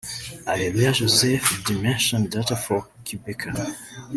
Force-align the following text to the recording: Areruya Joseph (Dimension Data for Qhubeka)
Areruya 0.51 0.91
Joseph 0.99 1.47
(Dimension 1.67 2.21
Data 2.33 2.55
for 2.63 2.79
Qhubeka) 3.05 3.49